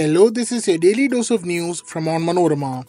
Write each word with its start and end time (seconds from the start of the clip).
Hello, 0.00 0.30
this 0.30 0.50
is 0.50 0.66
your 0.66 0.78
daily 0.78 1.08
dose 1.08 1.30
of 1.30 1.44
news 1.44 1.82
from 1.82 2.06
Onmanorama. 2.06 2.86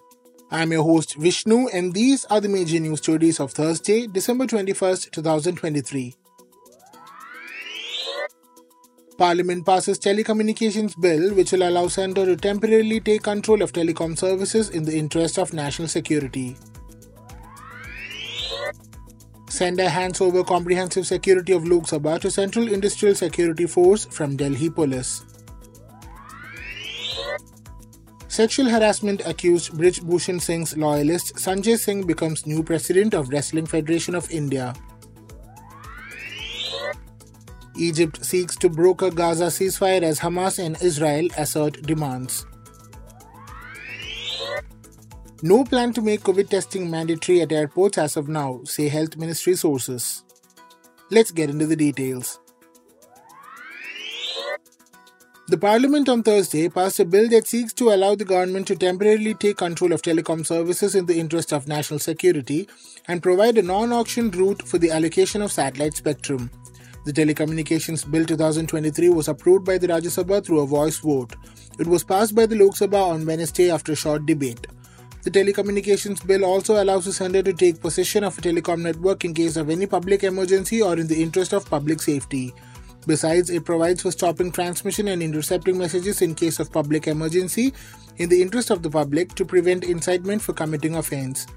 I'm 0.50 0.72
your 0.72 0.84
host 0.84 1.16
Vishnu, 1.16 1.68
and 1.68 1.94
these 1.94 2.24
are 2.24 2.40
the 2.40 2.48
major 2.48 2.80
news 2.80 3.00
stories 3.00 3.42
of 3.42 3.52
Thursday, 3.52 4.08
December 4.08 4.46
21st, 4.46 5.12
2023. 5.12 6.16
Parliament 9.18 9.66
passes 9.66 10.00
Telecommunications 10.00 10.98
Bill, 11.02 11.34
which 11.34 11.52
will 11.52 11.68
allow 11.68 11.90
Centre 11.90 12.26
to 12.26 12.38
temporarily 12.38 13.02
take 13.02 13.24
control 13.24 13.62
of 13.62 13.74
telecom 13.74 14.18
services 14.18 14.70
in 14.70 14.86
the 14.86 14.98
interest 14.98 15.38
of 15.38 15.52
national 15.52 15.90
security. 15.90 16.56
Centre 19.50 19.90
hands 19.90 20.22
over 20.22 20.46
comprehensive 20.46 21.06
security 21.06 21.52
of 21.52 21.68
Lok 21.68 21.88
Sabha 21.88 22.22
to 22.22 22.32
Central 22.32 22.72
Industrial 22.72 23.14
Security 23.14 23.66
Force 23.66 24.06
from 24.06 24.38
Delhi 24.38 24.70
Police. 24.70 25.26
Sexual 28.32 28.70
harassment 28.70 29.22
accused 29.28 29.74
Brij 29.74 30.00
Bhushan 30.02 30.40
Singh's 30.40 30.78
loyalist 30.78 31.36
Sanjay 31.36 31.78
Singh 31.78 32.08
becomes 32.08 32.46
new 32.48 32.64
president 32.64 33.14
of 33.14 33.28
Wrestling 33.28 33.66
Federation 33.66 34.16
of 34.16 34.32
India. 34.32 34.74
Egypt 37.78 38.24
seeks 38.24 38.56
to 38.56 38.70
broker 38.70 39.12
Gaza 39.12 39.48
ceasefire 39.48 40.02
as 40.02 40.22
Hamas 40.22 40.64
and 40.66 40.82
Israel 40.82 41.28
assert 41.38 41.82
demands. 41.82 42.46
No 45.44 45.66
plan 45.66 45.92
to 45.92 46.02
make 46.02 46.22
COVID 46.22 46.48
testing 46.48 46.90
mandatory 46.90 47.42
at 47.42 47.52
airports 47.52 47.98
as 47.98 48.16
of 48.16 48.30
now, 48.30 48.62
say 48.64 48.88
health 48.88 49.18
ministry 49.18 49.56
sources. 49.56 50.24
Let's 51.10 51.32
get 51.32 51.50
into 51.50 51.66
the 51.66 51.76
details. 51.76 52.40
The 55.52 55.58
Parliament 55.58 56.08
on 56.08 56.24
Thursday 56.24 56.70
passed 56.70 57.02
a 57.02 57.04
bill 57.04 57.28
that 57.28 57.46
seeks 57.46 57.74
to 57.74 57.90
allow 57.90 58.16
the 58.16 58.24
government 58.24 58.68
to 58.68 58.76
temporarily 58.78 59.34
take 59.34 59.58
control 59.58 59.92
of 59.92 60.02
telecom 60.02 60.46
services 60.46 60.96
in 60.96 61.08
the 61.08 61.20
interest 61.20 61.52
of 61.52 61.68
national 61.68 62.00
security 62.00 62.70
and 63.10 63.22
provide 63.22 63.58
a 63.58 63.62
non 63.62 63.92
auction 63.92 64.32
route 64.32 64.66
for 64.66 64.78
the 64.78 64.92
allocation 64.92 65.42
of 65.42 65.52
satellite 65.52 65.94
spectrum. 65.94 66.50
The 67.04 67.12
Telecommunications 67.12 68.10
Bill 68.10 68.26
2023 68.26 69.10
was 69.10 69.28
approved 69.28 69.66
by 69.66 69.78
the 69.78 69.88
Rajya 69.88 70.24
Sabha 70.24 70.42
through 70.42 70.62
a 70.62 70.66
voice 70.66 71.00
vote. 71.00 71.36
It 71.78 71.86
was 71.86 72.06
passed 72.06 72.34
by 72.34 72.46
the 72.46 72.56
Lok 72.56 72.76
Sabha 72.76 73.10
on 73.10 73.26
Wednesday 73.26 73.70
after 73.72 73.92
a 73.92 73.96
short 74.04 74.26
debate. 74.26 74.68
The 75.24 75.32
Telecommunications 75.32 76.26
Bill 76.26 76.46
also 76.46 76.82
allows 76.82 77.04
the 77.04 77.12
Centre 77.12 77.44
to 77.44 77.52
take 77.52 77.82
possession 77.82 78.24
of 78.24 78.38
a 78.38 78.42
telecom 78.42 78.84
network 78.84 79.26
in 79.26 79.34
case 79.34 79.58
of 79.58 79.70
any 79.70 79.86
public 79.86 80.24
emergency 80.24 80.82
or 80.82 80.98
in 80.98 81.08
the 81.08 81.22
interest 81.22 81.52
of 81.52 81.70
public 81.70 82.02
safety. 82.02 82.54
Besides, 83.08 83.50
it 83.50 83.66
provides 83.66 84.02
for 84.04 84.12
stopping 84.12 84.52
transmission 84.52 85.08
and 85.08 85.24
intercepting 85.24 85.78
messages 85.78 86.22
in 86.22 86.36
case 86.36 86.60
of 86.60 86.72
public 86.72 87.08
emergency 87.08 87.74
in 88.18 88.30
the 88.30 88.42
interest 88.42 88.70
of 88.70 88.84
the 88.84 88.90
public 88.90 89.34
to 89.36 89.46
prevent 89.46 89.84
incitement 89.84 90.42
for 90.42 90.54
committing 90.54 90.96
offense. 90.96 91.48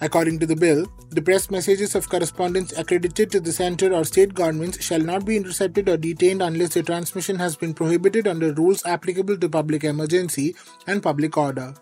According 0.00 0.40
to 0.40 0.46
the 0.46 0.56
bill, 0.56 0.86
the 1.10 1.22
press 1.22 1.50
messages 1.50 1.94
of 1.94 2.08
correspondents 2.08 2.76
accredited 2.76 3.30
to 3.30 3.40
the 3.40 3.52
center 3.52 3.94
or 3.94 4.04
state 4.04 4.34
governments 4.34 4.82
shall 4.82 5.00
not 5.00 5.24
be 5.24 5.36
intercepted 5.36 5.88
or 5.88 5.96
detained 5.96 6.42
unless 6.42 6.74
their 6.74 6.82
transmission 6.82 7.36
has 7.36 7.54
been 7.56 7.72
prohibited 7.72 8.26
under 8.26 8.52
rules 8.52 8.84
applicable 8.84 9.38
to 9.38 9.48
public 9.48 9.84
emergency 9.84 10.56
and 10.88 11.02
public 11.02 11.36
order. 11.38 11.74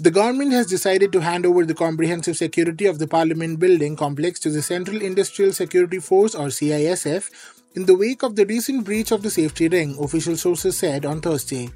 The 0.00 0.10
government 0.10 0.52
has 0.52 0.66
decided 0.66 1.12
to 1.12 1.20
hand 1.20 1.44
over 1.44 1.66
the 1.66 1.74
comprehensive 1.74 2.38
security 2.38 2.86
of 2.86 2.98
the 2.98 3.06
Parliament 3.06 3.60
building 3.60 3.94
complex 3.94 4.40
to 4.40 4.50
the 4.50 4.62
Central 4.62 5.02
Industrial 5.02 5.52
Security 5.52 5.98
Force 5.98 6.34
or 6.34 6.46
CISF 6.46 7.30
in 7.74 7.84
the 7.84 7.94
wake 7.94 8.22
of 8.22 8.34
the 8.34 8.46
recent 8.46 8.84
breach 8.84 9.12
of 9.12 9.22
the 9.22 9.30
safety 9.30 9.68
ring, 9.68 9.96
official 10.00 10.36
sources 10.36 10.78
said 10.78 11.04
on 11.04 11.20
Thursday. 11.20 11.68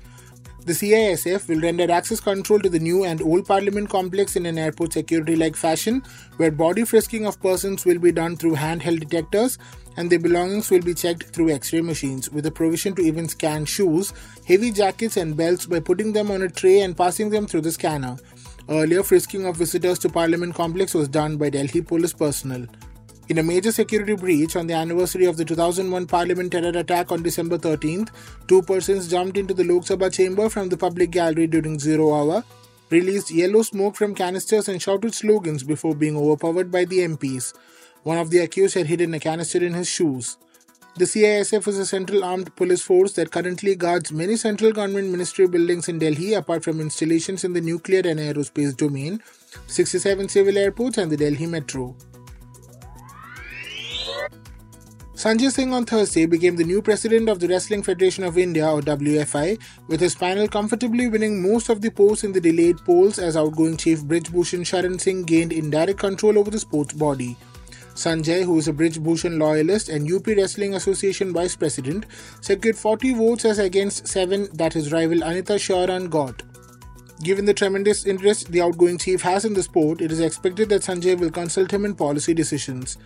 The 0.66 0.72
CISF 0.72 1.46
will 1.46 1.60
render 1.60 1.88
access 1.92 2.18
control 2.18 2.58
to 2.58 2.68
the 2.68 2.80
new 2.80 3.04
and 3.04 3.22
old 3.22 3.46
Parliament 3.46 3.88
complex 3.88 4.34
in 4.34 4.46
an 4.46 4.58
airport 4.58 4.94
security 4.94 5.36
like 5.36 5.54
fashion, 5.54 6.02
where 6.38 6.50
body 6.50 6.84
frisking 6.84 7.24
of 7.24 7.40
persons 7.40 7.84
will 7.84 8.00
be 8.00 8.10
done 8.10 8.36
through 8.36 8.56
handheld 8.56 8.98
detectors 8.98 9.58
and 9.96 10.10
their 10.10 10.18
belongings 10.18 10.68
will 10.68 10.82
be 10.82 10.92
checked 10.92 11.26
through 11.26 11.50
x 11.50 11.72
ray 11.72 11.82
machines, 11.82 12.30
with 12.30 12.46
a 12.46 12.50
provision 12.50 12.96
to 12.96 13.02
even 13.02 13.28
scan 13.28 13.64
shoes, 13.64 14.12
heavy 14.44 14.72
jackets, 14.72 15.16
and 15.16 15.36
belts 15.36 15.66
by 15.66 15.78
putting 15.78 16.12
them 16.12 16.32
on 16.32 16.42
a 16.42 16.48
tray 16.48 16.80
and 16.80 16.96
passing 16.96 17.30
them 17.30 17.46
through 17.46 17.60
the 17.60 17.70
scanner. 17.70 18.16
Earlier, 18.68 19.04
frisking 19.04 19.46
of 19.46 19.56
visitors 19.56 20.00
to 20.00 20.08
Parliament 20.08 20.56
complex 20.56 20.94
was 20.94 21.06
done 21.06 21.36
by 21.36 21.48
Delhi 21.48 21.80
police 21.80 22.12
personnel. 22.12 22.66
In 23.28 23.38
a 23.38 23.42
major 23.42 23.72
security 23.72 24.14
breach 24.14 24.54
on 24.54 24.68
the 24.68 24.74
anniversary 24.74 25.24
of 25.24 25.36
the 25.36 25.44
2001 25.44 26.06
Parliament 26.06 26.52
terror 26.52 26.78
attack 26.78 27.10
on 27.10 27.24
December 27.24 27.58
13th, 27.58 28.10
two 28.46 28.62
persons 28.62 29.08
jumped 29.08 29.36
into 29.36 29.52
the 29.52 29.64
Lok 29.64 29.82
Sabha 29.82 30.12
chamber 30.12 30.48
from 30.48 30.68
the 30.68 30.76
public 30.76 31.10
gallery 31.10 31.48
during 31.48 31.76
zero 31.76 32.14
hour, 32.14 32.44
released 32.90 33.32
yellow 33.32 33.62
smoke 33.62 33.96
from 33.96 34.14
canisters, 34.14 34.68
and 34.68 34.80
shouted 34.80 35.12
slogans 35.12 35.64
before 35.64 35.96
being 35.96 36.16
overpowered 36.16 36.70
by 36.70 36.84
the 36.84 37.00
MPs. 37.00 37.52
One 38.04 38.18
of 38.18 38.30
the 38.30 38.38
accused 38.38 38.74
had 38.74 38.86
hidden 38.86 39.12
a 39.12 39.18
canister 39.18 39.58
in 39.58 39.74
his 39.74 39.88
shoes. 39.88 40.36
The 40.96 41.04
CISF 41.04 41.66
is 41.66 41.78
a 41.78 41.84
central 41.84 42.24
armed 42.24 42.54
police 42.54 42.80
force 42.80 43.12
that 43.14 43.32
currently 43.32 43.74
guards 43.74 44.12
many 44.12 44.36
central 44.36 44.72
government 44.72 45.10
ministry 45.10 45.48
buildings 45.48 45.88
in 45.88 45.98
Delhi, 45.98 46.34
apart 46.34 46.62
from 46.62 46.80
installations 46.80 47.42
in 47.42 47.54
the 47.54 47.60
nuclear 47.60 48.02
and 48.04 48.20
aerospace 48.20 48.74
domain, 48.74 49.20
67 49.66 50.28
civil 50.28 50.56
airports, 50.56 50.96
and 50.96 51.10
the 51.10 51.16
Delhi 51.16 51.46
Metro. 51.46 51.96
Sanjay 55.26 55.50
Singh 55.50 55.72
on 55.72 55.84
Thursday 55.84 56.24
became 56.24 56.54
the 56.54 56.62
new 56.62 56.80
president 56.80 57.28
of 57.28 57.40
the 57.40 57.48
Wrestling 57.48 57.82
Federation 57.82 58.22
of 58.22 58.38
India 58.38 58.64
or 58.70 58.80
WFI, 58.80 59.58
with 59.88 59.98
his 59.98 60.14
panel 60.14 60.46
comfortably 60.46 61.08
winning 61.08 61.42
most 61.42 61.68
of 61.68 61.80
the 61.80 61.90
posts 61.90 62.22
in 62.22 62.30
the 62.30 62.40
delayed 62.40 62.78
polls 62.84 63.18
as 63.18 63.36
outgoing 63.36 63.76
chief 63.76 64.04
Brij 64.04 64.30
Bhushan 64.30 64.60
Sharan 64.60 65.00
Singh 65.00 65.24
gained 65.24 65.52
indirect 65.52 65.98
control 65.98 66.38
over 66.38 66.52
the 66.52 66.60
sports 66.60 66.94
body. 66.94 67.36
Sanjay, 67.96 68.44
who 68.44 68.56
is 68.56 68.68
a 68.68 68.72
Brij 68.72 69.00
Bhushan 69.00 69.36
loyalist 69.36 69.88
and 69.88 70.08
UP 70.08 70.28
Wrestling 70.28 70.74
Association 70.74 71.32
vice 71.32 71.56
president, 71.56 72.06
secured 72.40 72.76
40 72.76 73.14
votes 73.14 73.44
as 73.44 73.58
against 73.58 74.06
7 74.06 74.48
that 74.52 74.74
his 74.74 74.92
rival 74.92 75.24
Anita 75.24 75.54
Sheoran 75.54 76.08
got. 76.08 76.44
Given 77.22 77.46
the 77.46 77.54
tremendous 77.54 78.04
interest 78.04 78.52
the 78.52 78.60
outgoing 78.60 78.98
chief 78.98 79.22
has 79.22 79.44
in 79.44 79.54
the 79.54 79.62
sport, 79.62 80.02
it 80.02 80.12
is 80.12 80.20
expected 80.20 80.68
that 80.68 80.82
Sanjay 80.82 81.18
will 81.18 81.30
consult 81.30 81.72
him 81.72 81.84
in 81.84 81.94
policy 81.94 82.34
decisions. 82.34 82.98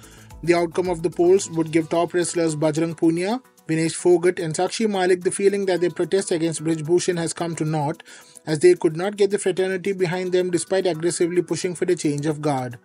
The 0.43 0.55
outcome 0.55 0.89
of 0.89 1.03
the 1.03 1.11
polls 1.11 1.49
would 1.51 1.71
give 1.71 1.89
top 1.89 2.13
wrestlers 2.13 2.57
Bajrang 2.57 2.97
Punia, 2.97 3.41
Vinesh 3.69 3.95
Phogat, 3.95 4.43
and 4.43 4.53
Sakshi 4.55 4.91
Malik 4.91 5.23
the 5.23 5.31
feeling 5.31 5.67
that 5.67 5.81
their 5.81 5.91
protest 5.91 6.33
against 6.33 6.65
Brij 6.65 6.83
Bhushan 6.83 7.19
has 7.19 7.33
come 7.33 7.55
to 7.57 7.65
naught, 7.65 8.03
as 8.47 8.59
they 8.59 8.75
could 8.75 8.97
not 8.97 9.17
get 9.17 9.31
the 9.31 9.39
fraternity 9.39 9.93
behind 9.93 10.33
them 10.33 10.51
despite 10.51 10.87
aggressively 10.87 11.43
pushing 11.43 11.77
for 11.77 11.85
the 11.85 11.95
change 11.95 12.27
of 12.27 12.41
guard. 12.41 12.79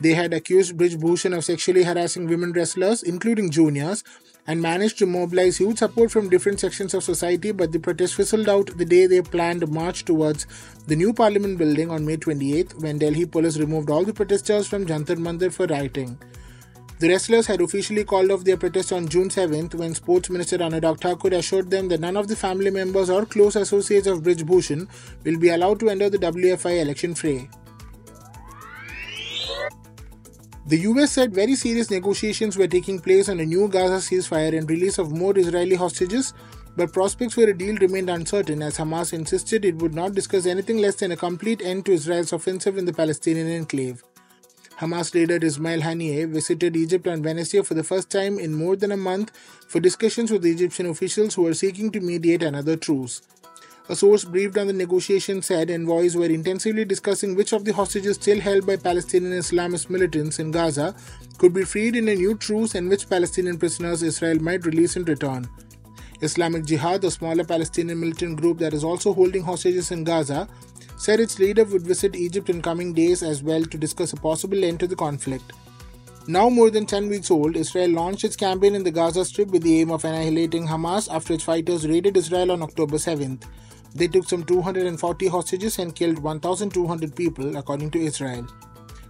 They 0.00 0.14
had 0.14 0.32
accused 0.32 0.76
Brij 0.76 0.96
Bhushan 0.96 1.36
of 1.36 1.44
sexually 1.44 1.82
harassing 1.82 2.28
women 2.28 2.52
wrestlers, 2.52 3.02
including 3.02 3.50
juniors, 3.50 4.04
and 4.46 4.62
managed 4.62 4.98
to 4.98 5.06
mobilize 5.06 5.56
huge 5.58 5.78
support 5.78 6.10
from 6.10 6.30
different 6.30 6.60
sections 6.60 6.94
of 6.94 7.02
society, 7.02 7.50
but 7.50 7.72
the 7.72 7.80
protest 7.80 8.14
fizzled 8.14 8.48
out 8.48 8.78
the 8.78 8.84
day 8.84 9.06
they 9.06 9.20
planned 9.20 9.62
a 9.62 9.66
march 9.66 10.04
towards 10.04 10.46
the 10.86 10.96
new 10.96 11.12
parliament 11.12 11.58
building 11.58 11.90
on 11.90 12.06
May 12.06 12.16
28th 12.16 12.80
when 12.80 12.98
Delhi 12.98 13.26
police 13.26 13.58
removed 13.58 13.90
all 13.90 14.04
the 14.04 14.14
protesters 14.14 14.68
from 14.68 14.86
Jantar 14.86 15.16
Mantar 15.16 15.52
for 15.52 15.66
rioting. 15.66 16.16
The 17.00 17.08
wrestlers 17.08 17.46
had 17.46 17.60
officially 17.60 18.04
called 18.04 18.30
off 18.30 18.42
their 18.42 18.56
protest 18.56 18.92
on 18.92 19.06
June 19.06 19.28
7th 19.28 19.74
when 19.74 19.94
Sports 19.94 20.30
Minister 20.30 20.58
Anurag 20.58 21.00
Thakur 21.00 21.34
assured 21.34 21.70
them 21.70 21.88
that 21.88 22.00
none 22.00 22.16
of 22.16 22.26
the 22.26 22.34
family 22.34 22.70
members 22.70 23.10
or 23.10 23.24
close 23.26 23.54
associates 23.54 24.06
of 24.06 24.22
Brij 24.22 24.44
Bhushan 24.44 24.88
will 25.24 25.38
be 25.38 25.50
allowed 25.50 25.78
to 25.80 25.90
enter 25.90 26.08
the 26.08 26.18
WFI 26.18 26.80
election 26.80 27.14
fray. 27.14 27.48
The 30.68 30.80
US 30.80 31.12
said 31.12 31.32
very 31.32 31.54
serious 31.54 31.90
negotiations 31.90 32.58
were 32.58 32.66
taking 32.68 32.98
place 32.98 33.30
on 33.30 33.40
a 33.40 33.46
new 33.46 33.68
Gaza 33.68 34.06
ceasefire 34.06 34.54
and 34.54 34.68
release 34.68 34.98
of 34.98 35.10
more 35.10 35.32
Israeli 35.38 35.76
hostages, 35.76 36.34
but 36.76 36.92
prospects 36.92 37.32
for 37.32 37.44
a 37.44 37.54
deal 37.56 37.76
remained 37.76 38.10
uncertain 38.10 38.60
as 38.60 38.76
Hamas 38.76 39.14
insisted 39.14 39.64
it 39.64 39.76
would 39.76 39.94
not 39.94 40.14
discuss 40.14 40.44
anything 40.44 40.76
less 40.76 40.96
than 40.96 41.12
a 41.12 41.16
complete 41.16 41.62
end 41.62 41.86
to 41.86 41.92
Israel's 41.92 42.34
offensive 42.34 42.76
in 42.76 42.84
the 42.84 42.92
Palestinian 42.92 43.48
enclave. 43.48 44.04
Hamas 44.78 45.14
leader 45.14 45.38
Ismail 45.42 45.80
Haniyeh 45.80 46.30
visited 46.30 46.76
Egypt 46.76 47.08
on 47.08 47.22
Wednesday 47.22 47.62
for 47.62 47.72
the 47.72 47.82
first 47.82 48.10
time 48.10 48.38
in 48.38 48.52
more 48.52 48.76
than 48.76 48.92
a 48.92 48.96
month 48.98 49.34
for 49.68 49.80
discussions 49.80 50.30
with 50.30 50.44
Egyptian 50.44 50.84
officials 50.84 51.34
who 51.34 51.46
are 51.46 51.54
seeking 51.54 51.90
to 51.92 52.00
mediate 52.00 52.42
another 52.42 52.76
truce. 52.76 53.22
A 53.90 53.96
source 53.96 54.22
briefed 54.22 54.58
on 54.58 54.66
the 54.66 54.74
negotiations 54.74 55.46
said 55.46 55.70
envoys 55.70 56.14
were 56.14 56.26
intensively 56.26 56.84
discussing 56.84 57.34
which 57.34 57.54
of 57.54 57.64
the 57.64 57.72
hostages 57.72 58.16
still 58.16 58.38
held 58.38 58.66
by 58.66 58.76
Palestinian 58.76 59.32
Islamist 59.32 59.88
militants 59.88 60.38
in 60.38 60.50
Gaza 60.50 60.94
could 61.38 61.54
be 61.54 61.64
freed 61.64 61.96
in 61.96 62.06
a 62.08 62.14
new 62.14 62.34
truce 62.34 62.74
and 62.74 62.90
which 62.90 63.08
Palestinian 63.08 63.56
prisoners 63.56 64.02
Israel 64.02 64.42
might 64.42 64.66
release 64.66 64.96
in 64.96 65.04
return. 65.04 65.48
Islamic 66.20 66.66
Jihad, 66.66 67.02
a 67.04 67.10
smaller 67.10 67.44
Palestinian 67.44 67.98
militant 67.98 68.38
group 68.38 68.58
that 68.58 68.74
is 68.74 68.84
also 68.84 69.14
holding 69.14 69.42
hostages 69.42 69.90
in 69.90 70.04
Gaza, 70.04 70.46
said 70.98 71.18
its 71.18 71.38
leader 71.38 71.64
would 71.64 71.86
visit 71.86 72.14
Egypt 72.14 72.50
in 72.50 72.60
coming 72.60 72.92
days 72.92 73.22
as 73.22 73.42
well 73.42 73.64
to 73.64 73.78
discuss 73.78 74.12
a 74.12 74.16
possible 74.16 74.64
end 74.64 74.80
to 74.80 74.86
the 74.86 74.96
conflict. 74.96 75.54
Now 76.26 76.50
more 76.50 76.68
than 76.68 76.84
10 76.84 77.08
weeks 77.08 77.30
old, 77.30 77.56
Israel 77.56 77.92
launched 77.92 78.24
its 78.24 78.36
campaign 78.36 78.74
in 78.74 78.82
the 78.82 78.90
Gaza 78.90 79.24
Strip 79.24 79.48
with 79.48 79.62
the 79.62 79.80
aim 79.80 79.90
of 79.90 80.04
annihilating 80.04 80.66
Hamas 80.66 81.10
after 81.10 81.32
its 81.32 81.44
fighters 81.44 81.88
raided 81.88 82.18
Israel 82.18 82.52
on 82.52 82.60
October 82.62 82.98
7th. 82.98 83.44
They 83.94 84.08
took 84.08 84.28
some 84.28 84.44
240 84.44 85.28
hostages 85.28 85.78
and 85.78 85.94
killed 85.94 86.18
1,200 86.18 87.16
people, 87.16 87.56
according 87.56 87.90
to 87.92 87.98
Israel. 87.98 88.46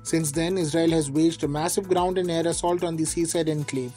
Since 0.03 0.33
then, 0.33 0.57
Israel 0.57 0.91
has 0.91 1.11
waged 1.11 1.45
a 1.45 1.49
massive 1.49 1.89
ground 1.89 2.19
and 2.19 2.31
air 2.31 2.47
assault 2.47 2.83
on 2.83 2.97
the 2.97 3.05
seaside 3.05 3.49
enclave. 3.49 3.93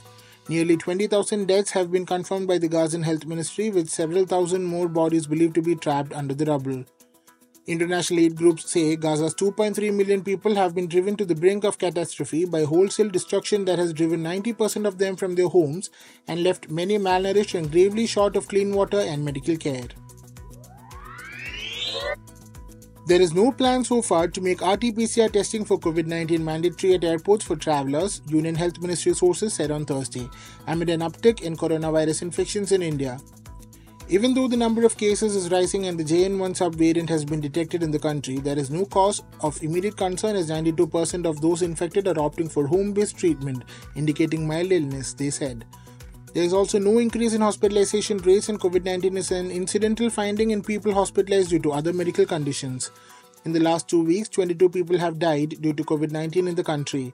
Nearly 0.50 0.76
20,000 0.76 1.48
deaths 1.48 1.72
have 1.72 1.92
been 1.92 2.06
confirmed 2.06 2.48
by 2.48 2.58
the 2.58 2.68
Gazan 2.68 3.04
Health 3.04 3.26
Ministry, 3.26 3.70
with 3.70 3.90
several 3.90 4.26
thousand 4.26 4.66
more 4.66 4.90
bodies 4.90 5.28
believed 5.28 5.56
to 5.56 5.62
be 5.62 5.76
trapped 5.76 6.14
under 6.14 6.34
the 6.34 6.46
rubble. 6.46 6.84
International 7.68 8.20
aid 8.20 8.36
groups 8.36 8.72
say 8.72 8.98
Gaza's 8.98 9.36
2.3 9.36 9.94
million 9.94 10.24
people 10.24 10.56
have 10.56 10.74
been 10.74 10.88
driven 10.88 11.16
to 11.16 11.26
the 11.26 11.36
brink 11.36 11.64
of 11.64 11.78
catastrophe 11.78 12.44
by 12.44 12.64
wholesale 12.64 13.08
destruction 13.08 13.66
that 13.66 13.78
has 13.78 13.94
driven 13.94 14.24
90% 14.24 14.88
of 14.88 14.98
them 14.98 15.16
from 15.16 15.36
their 15.36 15.48
homes 15.48 15.92
and 16.28 16.44
left 16.44 16.72
many 16.72 16.98
malnourished 16.98 17.58
and 17.58 17.72
gravely 17.72 18.08
short 18.08 18.36
of 18.36 18.48
clean 18.48 18.74
water 18.74 19.00
and 19.00 19.24
medical 19.24 19.56
care. 19.56 19.88
There 23.08 23.20
is 23.20 23.34
no 23.34 23.52
plan 23.52 23.84
so 23.84 24.04
far 24.04 24.28
to 24.28 24.42
make 24.42 24.62
RT 24.62 24.94
PCR 24.96 25.32
testing 25.32 25.66
for 25.66 25.80
COVID 25.80 26.06
19 26.06 26.46
mandatory 26.46 26.94
at 26.94 27.04
airports 27.04 27.44
for 27.44 27.56
travelers, 27.56 28.22
Union 28.28 28.54
Health 28.54 28.80
Ministry 28.80 29.14
sources 29.16 29.56
said 29.56 29.72
on 29.72 29.86
Thursday, 29.86 30.30
amid 30.68 30.92
an 30.92 31.00
uptick 31.00 31.42
in 31.42 31.58
coronavirus 31.58 32.22
infections 32.22 32.72
in 32.72 32.84
India. 32.84 33.20
Even 34.08 34.36
though 34.36 34.48
the 34.48 34.58
number 34.58 34.86
of 34.86 34.98
cases 34.98 35.36
is 35.36 35.50
rising 35.50 35.88
and 35.88 36.00
the 36.00 36.04
JN1 36.04 36.52
subvariant 36.56 37.10
has 37.10 37.26
been 37.26 37.42
detected 37.42 37.82
in 37.82 37.90
the 37.90 37.98
country, 37.98 38.38
there 38.38 38.60
is 38.60 38.70
no 38.70 38.86
cause 38.86 39.24
of 39.40 39.62
immediate 39.64 39.98
concern 39.98 40.36
as 40.36 40.52
92% 40.52 41.26
of 41.26 41.42
those 41.42 41.64
infected 41.64 42.08
are 42.08 42.16
opting 42.16 42.52
for 42.52 42.68
home 42.68 42.92
based 42.94 43.18
treatment, 43.18 43.64
indicating 43.96 44.46
mild 44.46 44.72
illness, 44.72 45.14
they 45.14 45.32
said. 45.32 45.66
There 46.34 46.44
is 46.44 46.54
also 46.54 46.80
no 46.80 46.98
increase 46.98 47.34
in 47.34 47.42
hospitalization 47.42 48.20
rates, 48.20 48.48
and 48.48 48.58
COVID 48.58 48.86
19 48.86 49.18
is 49.18 49.32
an 49.32 49.52
incidental 49.52 50.10
finding 50.10 50.52
in 50.52 50.64
people 50.64 50.94
hospitalized 50.94 51.50
due 51.50 51.60
to 51.60 51.74
other 51.74 51.92
medical 51.92 52.26
conditions. 52.26 52.90
In 53.44 53.52
the 53.52 53.60
last 53.60 53.90
two 53.90 54.02
weeks, 54.02 54.30
22 54.30 54.70
people 54.70 54.98
have 54.98 55.20
died 55.20 55.62
due 55.62 55.74
to 55.74 55.84
COVID 55.84 56.12
19 56.12 56.48
in 56.48 56.56
the 56.56 56.64
country. 56.64 57.14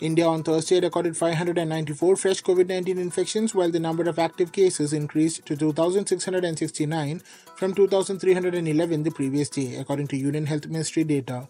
India 0.00 0.26
on 0.26 0.42
Thursday 0.42 0.80
recorded 0.80 1.16
594 1.16 2.16
fresh 2.16 2.42
COVID 2.42 2.68
19 2.68 2.98
infections, 2.98 3.54
while 3.54 3.70
the 3.70 3.80
number 3.80 4.06
of 4.06 4.18
active 4.18 4.52
cases 4.52 4.92
increased 4.92 5.46
to 5.46 5.56
2,669 5.56 7.22
from 7.56 7.72
2,311 7.74 9.02
the 9.02 9.10
previous 9.10 9.48
day, 9.48 9.76
according 9.76 10.08
to 10.08 10.18
Union 10.18 10.44
Health 10.44 10.66
Ministry 10.66 11.04
data. 11.04 11.48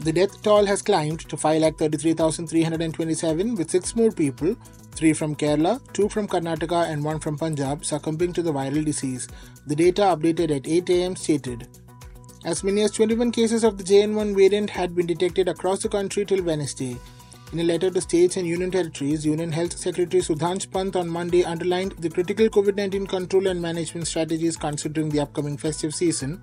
The 0.00 0.12
death 0.12 0.42
toll 0.42 0.66
has 0.66 0.82
climbed 0.82 1.20
to 1.28 1.36
5,33,327, 1.36 3.56
with 3.56 3.70
six 3.70 3.94
more 3.94 4.10
people, 4.10 4.56
three 4.92 5.12
from 5.12 5.36
Kerala, 5.36 5.80
two 5.92 6.08
from 6.08 6.26
Karnataka, 6.26 6.88
and 6.88 7.04
one 7.04 7.20
from 7.20 7.38
Punjab, 7.38 7.84
succumbing 7.84 8.32
to 8.32 8.42
the 8.42 8.52
viral 8.52 8.84
disease. 8.84 9.28
The 9.66 9.76
data 9.76 10.02
updated 10.02 10.50
at 10.56 10.66
8 10.66 10.90
am 10.90 11.14
stated. 11.14 11.68
As 12.44 12.64
many 12.64 12.82
as 12.82 12.90
21 12.90 13.30
cases 13.30 13.62
of 13.62 13.78
the 13.78 13.84
JN1 13.84 14.34
variant 14.34 14.70
had 14.70 14.96
been 14.96 15.06
detected 15.06 15.46
across 15.46 15.82
the 15.82 15.88
country 15.88 16.24
till 16.24 16.42
Wednesday. 16.42 16.96
In 17.52 17.60
a 17.60 17.64
letter 17.64 17.90
to 17.90 18.00
states 18.00 18.36
and 18.38 18.46
union 18.46 18.70
territories, 18.70 19.26
Union 19.26 19.52
Health 19.52 19.76
Secretary 19.78 20.22
Sudhansh 20.22 20.72
Pant 20.72 20.96
on 20.96 21.06
Monday 21.08 21.44
underlined 21.44 21.92
the 21.98 22.08
critical 22.10 22.48
COVID 22.48 22.76
19 22.76 23.06
control 23.06 23.46
and 23.46 23.60
management 23.62 24.08
strategies 24.08 24.56
considering 24.56 25.10
the 25.10 25.20
upcoming 25.20 25.58
festive 25.58 25.94
season 25.94 26.40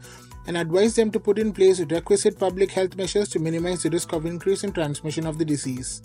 and 0.50 0.58
advised 0.58 0.96
them 0.96 1.12
to 1.12 1.20
put 1.20 1.38
in 1.38 1.54
place 1.54 1.80
requisite 1.92 2.40
public 2.40 2.72
health 2.72 2.96
measures 2.98 3.30
to 3.30 3.38
minimize 3.38 3.84
the 3.84 3.90
risk 3.92 4.14
of 4.14 4.26
increase 4.26 4.64
in 4.64 4.72
transmission 4.72 5.28
of 5.28 5.38
the 5.38 5.46
disease. 5.46 6.02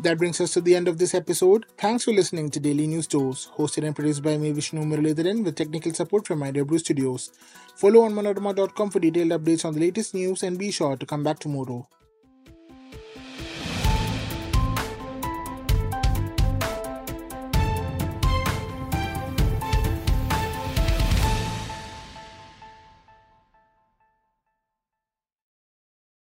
That 0.00 0.16
brings 0.16 0.40
us 0.40 0.54
to 0.54 0.62
the 0.62 0.74
end 0.74 0.88
of 0.88 0.96
this 0.96 1.14
episode. 1.14 1.66
Thanks 1.76 2.04
for 2.04 2.12
listening 2.12 2.50
to 2.52 2.60
Daily 2.60 2.86
News 2.86 3.06
Tours, 3.06 3.50
hosted 3.54 3.86
and 3.86 3.94
produced 3.94 4.22
by 4.22 4.38
me, 4.38 4.50
Vishnu 4.52 4.82
Muralidharan, 4.82 5.44
with 5.44 5.56
technical 5.56 5.92
support 5.92 6.26
from 6.26 6.40
Brew 6.40 6.78
Studios. 6.78 7.30
Follow 7.76 8.08
onmanorama.com 8.08 8.90
for 8.90 9.00
detailed 9.00 9.32
updates 9.32 9.66
on 9.66 9.74
the 9.74 9.80
latest 9.80 10.14
news 10.14 10.42
and 10.42 10.58
be 10.58 10.70
sure 10.70 10.96
to 10.96 11.04
come 11.04 11.22
back 11.22 11.38
tomorrow. 11.38 11.86